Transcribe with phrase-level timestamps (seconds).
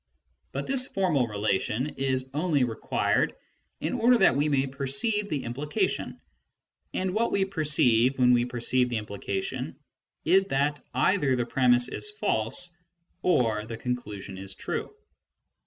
[0.51, 3.35] But this formal relation is only required
[3.79, 6.19] in order that we may perceive the implication,
[6.91, 9.75] and what we perceive when we perceive the implication
[10.25, 12.75] is that either the premiss is false
[13.21, 14.91] or the conclusion is true.